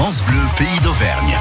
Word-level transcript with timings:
France 0.00 0.22
Bleu, 0.22 0.40
pays 0.56 0.80
d'Auvergne. 0.82 1.36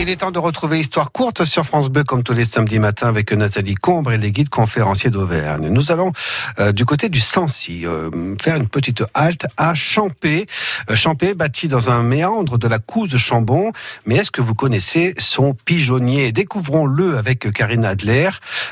Il 0.00 0.08
est 0.08 0.16
temps 0.16 0.30
de 0.30 0.38
retrouver 0.38 0.80
Histoire 0.80 1.12
courte 1.12 1.44
sur 1.44 1.66
France 1.66 1.90
Bleu 1.90 2.02
comme 2.02 2.22
tous 2.22 2.32
les 2.32 2.46
samedis 2.46 2.78
matins 2.78 3.08
avec 3.08 3.32
Nathalie 3.32 3.74
Combre 3.74 4.12
et 4.12 4.16
les 4.16 4.32
guides 4.32 4.48
conférenciers 4.48 5.10
d'Auvergne. 5.10 5.68
Nous 5.68 5.92
allons 5.92 6.12
euh, 6.58 6.72
du 6.72 6.86
côté 6.86 7.10
du 7.10 7.20
Sancy 7.20 7.84
euh, 7.84 8.10
faire 8.40 8.56
une 8.56 8.66
petite 8.66 9.02
halte 9.12 9.46
à 9.58 9.74
Champé. 9.74 10.46
Euh, 10.88 10.94
Champé 10.94 11.34
bâti 11.34 11.68
dans 11.68 11.90
un 11.90 12.02
méandre 12.02 12.56
de 12.56 12.66
la 12.66 12.78
Couze 12.78 13.14
Chambon. 13.16 13.72
Mais 14.06 14.16
est-ce 14.16 14.30
que 14.30 14.40
vous 14.40 14.54
connaissez 14.54 15.14
son 15.18 15.52
pigeonnier? 15.52 16.32
Découvrons-le 16.32 17.18
avec 17.18 17.52
Karine 17.52 17.84
Adler, 17.84 18.30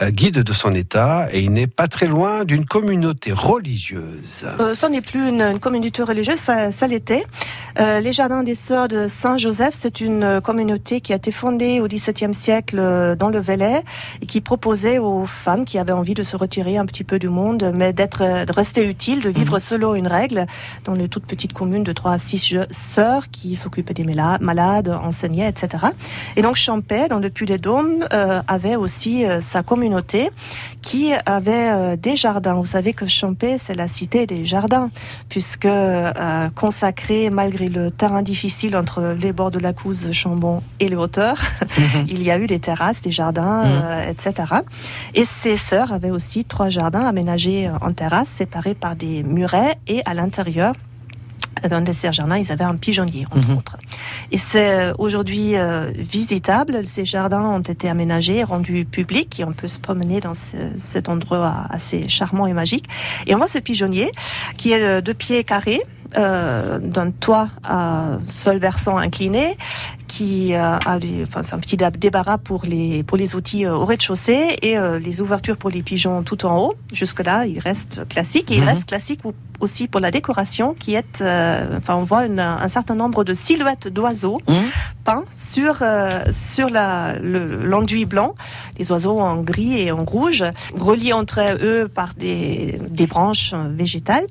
euh, 0.00 0.08
guide 0.08 0.38
de 0.38 0.52
son 0.54 0.74
état 0.74 1.28
et 1.32 1.40
il 1.40 1.52
n'est 1.52 1.66
pas 1.66 1.88
très 1.88 2.06
loin 2.06 2.44
d'une 2.44 2.64
communauté 2.64 3.32
religieuse. 3.32 4.46
Euh, 4.58 4.74
ce 4.74 4.86
n'est 4.86 5.02
plus 5.02 5.28
une, 5.28 5.42
une 5.42 5.60
communauté 5.60 6.02
religieuse, 6.02 6.38
ça, 6.38 6.72
ça 6.72 6.86
l'était. 6.86 7.26
Euh, 7.80 8.00
les 8.00 8.12
Jardins 8.12 8.42
des 8.42 8.56
Sœurs 8.56 8.88
de 8.88 9.06
Saint-Joseph, 9.06 9.72
c'est 9.72 10.00
une 10.00 10.24
euh, 10.24 10.40
communauté 10.40 11.00
qui 11.00 11.12
a 11.12 11.16
été 11.16 11.30
fondée 11.30 11.80
au 11.80 11.86
XVIIe 11.86 12.34
siècle 12.34 12.78
euh, 12.80 13.14
dans 13.14 13.28
le 13.28 13.38
Velay 13.38 13.84
et 14.20 14.26
qui 14.26 14.40
proposait 14.40 14.98
aux 14.98 15.26
femmes 15.26 15.64
qui 15.64 15.78
avaient 15.78 15.92
envie 15.92 16.14
de 16.14 16.24
se 16.24 16.36
retirer 16.36 16.76
un 16.76 16.86
petit 16.86 17.04
peu 17.04 17.20
du 17.20 17.28
monde, 17.28 17.70
mais 17.72 17.92
d'être, 17.92 18.44
de 18.46 18.52
rester 18.52 18.84
utile, 18.84 19.20
de 19.20 19.28
vivre 19.28 19.60
selon 19.60 19.94
une 19.94 20.08
règle, 20.08 20.46
dans 20.84 20.96
une 20.96 21.08
toute 21.08 21.24
petite 21.26 21.52
commune 21.52 21.84
de 21.84 21.92
3 21.92 22.12
à 22.14 22.18
6 22.18 22.46
je- 22.48 22.58
sœurs 22.72 23.30
qui 23.30 23.54
s'occupaient 23.54 23.94
des 23.94 24.04
malades, 24.04 24.88
enseignaient, 24.88 25.48
etc. 25.48 25.84
Et 26.34 26.42
donc 26.42 26.56
Champais, 26.56 27.06
dans 27.06 27.20
le 27.20 27.30
Puy-des-Dômes, 27.30 28.06
euh, 28.12 28.40
avait 28.48 28.74
aussi 28.74 29.24
euh, 29.24 29.40
sa 29.40 29.62
communauté 29.62 30.30
qui 30.82 31.12
avait 31.26 31.96
des 31.96 32.16
jardins. 32.16 32.54
Vous 32.54 32.64
savez 32.64 32.92
que 32.94 33.06
Champais, 33.06 33.58
c'est 33.58 33.74
la 33.74 33.88
cité 33.88 34.26
des 34.26 34.46
jardins, 34.46 34.90
puisque 35.28 35.66
euh, 35.66 36.48
consacré 36.54 37.30
le 37.68 37.90
terrain 37.90 38.22
difficile 38.22 38.76
entre 38.76 39.16
les 39.18 39.32
bords 39.32 39.50
de 39.50 39.58
la 39.58 39.72
Couze, 39.72 40.12
Chambon 40.12 40.62
et 40.80 40.88
les 40.88 40.96
hauteurs, 40.96 41.38
il 42.08 42.22
y 42.22 42.30
a 42.30 42.38
eu 42.38 42.46
des 42.46 42.58
terrasses, 42.58 43.00
des 43.00 43.12
jardins, 43.12 43.64
euh, 43.66 44.10
etc. 44.10 44.52
Et 45.14 45.24
ses 45.24 45.56
sœurs 45.56 45.92
avaient 45.92 46.10
aussi 46.10 46.44
trois 46.44 46.70
jardins 46.70 47.04
aménagés 47.06 47.70
en 47.80 47.92
terrasse, 47.92 48.28
séparés 48.28 48.74
par 48.74 48.96
des 48.96 49.22
murets, 49.22 49.76
et 49.86 50.02
à 50.06 50.14
l'intérieur, 50.14 50.74
dans 51.68 51.84
ces 51.92 52.12
jardins, 52.12 52.36
ils 52.36 52.52
avaient 52.52 52.62
un 52.62 52.76
pigeonnier, 52.76 53.26
entre 53.32 53.50
autres. 53.56 53.76
Et 54.30 54.38
c'est 54.38 54.70
euh, 54.70 54.92
aujourd'hui 54.98 55.56
euh, 55.56 55.90
visitable. 55.96 56.86
Ces 56.86 57.04
jardins 57.04 57.42
ont 57.42 57.58
été 57.60 57.88
aménagés, 57.88 58.44
rendus 58.44 58.84
publics, 58.84 59.40
et 59.40 59.44
on 59.44 59.52
peut 59.52 59.66
se 59.66 59.80
promener 59.80 60.20
dans 60.20 60.34
ce- 60.34 60.56
cet 60.76 61.08
endroit 61.08 61.66
assez 61.70 62.08
charmant 62.08 62.46
et 62.46 62.52
magique. 62.52 62.84
Et 63.26 63.34
on 63.34 63.38
voit 63.38 63.48
ce 63.48 63.58
pigeonnier 63.58 64.12
qui 64.56 64.70
est 64.70 64.82
euh, 64.84 65.00
de 65.00 65.12
pieds 65.12 65.42
carrés, 65.42 65.80
euh, 66.16 66.78
d'un 66.78 67.10
toit 67.10 67.48
à 67.64 68.18
seul 68.28 68.58
versant 68.58 68.96
incliné, 68.96 69.56
qui 70.06 70.54
euh, 70.54 70.78
a 70.78 70.98
des, 70.98 71.22
enfin, 71.26 71.42
c'est 71.42 71.54
un 71.54 71.58
petit 71.58 71.76
dé- 71.76 71.90
débarras 71.98 72.38
pour 72.38 72.64
les, 72.64 73.02
pour 73.02 73.18
les 73.18 73.34
outils 73.34 73.66
euh, 73.66 73.74
au 73.74 73.84
rez-de-chaussée 73.84 74.56
et 74.62 74.76
les 75.00 75.20
ouvertures 75.20 75.56
pour 75.58 75.70
les 75.70 75.82
pigeons 75.82 76.22
tout 76.22 76.46
en 76.46 76.56
haut. 76.58 76.74
Jusque-là, 76.92 77.46
il 77.46 77.58
reste 77.58 78.08
classique. 78.08 78.50
Et 78.50 78.54
il 78.56 78.62
Mhm. 78.62 78.68
reste 78.68 78.88
classique 78.88 79.20
aussi 79.60 79.86
pour 79.88 80.00
la 80.00 80.10
décoration 80.10 80.74
qui 80.78 80.94
est, 80.94 81.20
enfin, 81.20 81.96
on 81.96 82.04
voit 82.04 82.24
une- 82.26 82.38
un 82.40 82.68
certain 82.68 82.94
nombre 82.94 83.24
de 83.24 83.34
silhouettes 83.34 83.88
d'oiseaux 83.88 84.38
Mhm. 84.48 84.54
peints 85.04 85.24
sur, 85.32 85.82
sur 86.30 86.70
la, 86.70 87.14
le- 87.20 87.64
l'enduit 87.66 88.06
blanc, 88.06 88.34
des 88.76 88.90
oiseaux 88.90 89.18
en 89.20 89.36
gris 89.42 89.80
et 89.80 89.92
en 89.92 90.04
rouge, 90.04 90.44
reliés 90.74 91.12
entre 91.12 91.40
eux 91.62 91.88
par 91.88 92.14
des, 92.14 92.78
des 92.88 93.06
branches 93.06 93.52
végétales. 93.70 94.26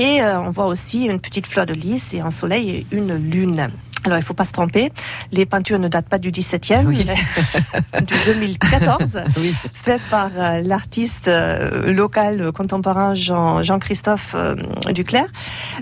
Et 0.00 0.22
euh, 0.22 0.40
on 0.40 0.50
voit 0.50 0.66
aussi 0.66 1.04
une 1.06 1.18
petite 1.20 1.46
fleur 1.46 1.66
de 1.66 1.74
lys 1.74 2.14
et 2.14 2.20
un 2.20 2.30
soleil 2.30 2.70
et 2.70 2.86
une 2.92 3.14
lune. 3.16 3.68
Alors, 4.04 4.16
il 4.16 4.22
faut 4.22 4.32
pas 4.32 4.44
se 4.44 4.52
tromper. 4.52 4.92
Les 5.32 5.44
peintures 5.44 5.80
ne 5.80 5.88
datent 5.88 6.08
pas 6.08 6.18
du 6.18 6.30
17e, 6.30 6.84
Oui. 6.86 7.04
mais 7.04 8.00
du 8.02 8.14
2014, 8.26 9.22
Oui. 9.38 9.52
fait 9.72 10.00
par 10.08 10.30
euh, 10.38 10.62
l'artiste 10.64 11.26
euh, 11.26 11.92
local 11.92 12.52
contemporain 12.52 13.14
Jean, 13.14 13.64
Jean-Christophe 13.64 14.32
euh, 14.36 14.54
Duclerc. 14.94 15.26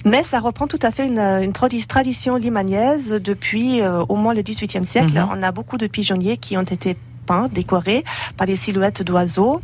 Mais 0.07 0.23
ça 0.23 0.41
reprend 0.41 0.67
tout 0.67 0.79
à 0.81 0.91
fait 0.91 1.07
une, 1.07 1.19
une 1.19 1.53
tradi- 1.53 1.87
tradition 1.87 2.37
limanaise 2.37 3.11
depuis 3.23 3.83
euh, 3.83 4.03
au 4.09 4.17
moins 4.17 4.33
le 4.33 4.41
18e 4.41 4.85
siècle. 4.85 5.13
Mhm. 5.13 5.29
On 5.39 5.43
a 5.43 5.53
beaucoup 5.53 5.77
de 5.77 5.87
pigeonniers 5.87 6.39
qui 6.39 6.57
ont 6.57 6.63
été 6.63 6.97
peints, 7.27 7.49
décorés 7.53 8.03
par 8.39 8.47
des 8.47 8.57
silhouettes 8.57 9.03
d'oiseaux, 9.03 9.61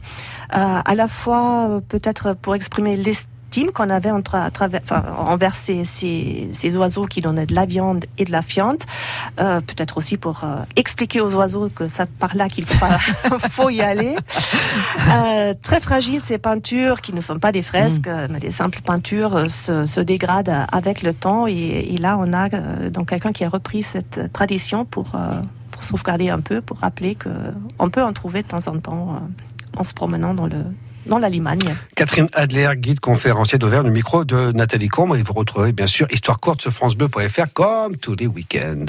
euh, 0.55 0.81
à 0.85 0.95
la 0.95 1.09
fois 1.09 1.81
peut-être 1.89 2.35
pour 2.35 2.55
exprimer 2.55 2.97
qu'on 3.73 3.91
avait 3.91 4.11
entre, 4.11 4.35
à 4.35 4.51
travers, 4.51 4.81
enfin, 4.83 5.05
envers 5.19 5.55
ces, 5.55 5.85
ces, 5.85 6.49
ces 6.53 6.77
oiseaux 6.77 7.07
qui 7.07 7.21
donnaient 7.21 7.47
de 7.47 7.55
la 7.55 7.67
viande 7.67 8.07
et 8.19 8.25
de 8.25 8.33
la 8.33 8.43
fiente, 8.43 8.87
euh, 9.41 9.61
peut-être 9.61 9.99
aussi 9.99 10.17
pour 10.17 10.45
euh, 10.45 10.57
expliquer 10.77 11.21
aux 11.21 11.35
oiseaux 11.35 11.69
que 11.69 11.89
ça 11.89 12.07
par 12.07 12.35
là 12.37 12.49
qu'il 12.49 12.65
faut, 12.67 13.71
y 13.71 13.81
aller. 13.81 14.17
Euh, 15.11 15.55
très 15.61 15.81
fragiles 15.81 16.23
ces 16.25 16.39
peintures 16.39 17.01
qui 17.01 17.13
ne 17.13 17.21
sont 17.21 17.39
pas 17.39 17.53
des 17.53 17.63
fresques, 17.63 18.07
euh, 18.07 18.27
mais 18.31 18.41
des 18.41 18.51
simples 18.51 18.81
peintures 18.81 19.51
se, 19.51 19.87
se 19.87 20.01
dégradent 20.01 20.67
avec 20.73 21.03
le 21.03 21.13
temps. 21.13 21.47
Et, 21.47 21.53
et 21.53 21.99
là 21.99 22.17
on 22.19 22.33
a 22.33 22.49
donc 22.91 23.11
quelqu'un 23.11 23.33
qui 23.33 23.45
a 23.45 23.49
repris 23.49 23.83
cette 23.83 24.33
tradition 24.33 24.85
pour 24.85 25.13
pour 25.71 25.85
sauvegarder 25.85 26.29
un 26.31 26.41
peu, 26.41 26.61
pour 26.61 26.79
rappeler 26.79 27.15
que 27.15 27.29
on 27.79 27.91
peut 27.91 28.03
en 28.03 28.13
trouver 28.13 28.43
de 28.43 28.49
temps 28.49 28.67
en 28.67 28.79
temps 28.79 29.23
en 29.77 29.85
se 29.85 29.95
promenant 29.95 30.35
dans 30.35 30.47
le 30.47 30.65
dans 31.07 31.19
la 31.19 31.29
Limagne. 31.29 31.77
Catherine 31.95 32.29
Adler, 32.33 32.71
guide 32.77 33.01
conférencier 33.01 33.59
d'Auvergne, 33.59 33.87
le 33.87 33.93
micro 33.93 34.25
de 34.25 34.53
Nathalie 34.53 34.89
Combre. 34.89 35.17
Et 35.17 35.23
vous 35.23 35.33
retrouverez 35.33 35.73
bien 35.73 35.87
sûr 35.87 36.07
Histoire 36.11 36.41
courte 36.41 36.63
sur 36.63 36.73
FranceBleu.fr 36.73 37.53
comme 37.53 37.97
tous 37.97 38.17
les 38.17 38.27
week-ends. 38.27 38.87